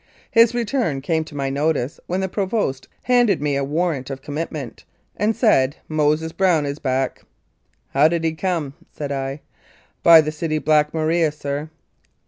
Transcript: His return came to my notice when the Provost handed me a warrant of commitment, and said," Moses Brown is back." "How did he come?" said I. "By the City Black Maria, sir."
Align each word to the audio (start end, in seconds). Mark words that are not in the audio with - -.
His 0.31 0.55
return 0.55 0.99
came 1.01 1.23
to 1.25 1.35
my 1.35 1.51
notice 1.51 1.99
when 2.07 2.21
the 2.21 2.27
Provost 2.27 2.87
handed 3.03 3.39
me 3.39 3.55
a 3.55 3.63
warrant 3.63 4.09
of 4.09 4.23
commitment, 4.23 4.83
and 5.15 5.35
said," 5.35 5.75
Moses 5.87 6.31
Brown 6.31 6.65
is 6.65 6.79
back." 6.79 7.21
"How 7.93 8.07
did 8.07 8.23
he 8.23 8.33
come?" 8.33 8.73
said 8.91 9.11
I. 9.11 9.41
"By 10.01 10.21
the 10.21 10.31
City 10.31 10.57
Black 10.57 10.91
Maria, 10.91 11.31
sir." 11.31 11.69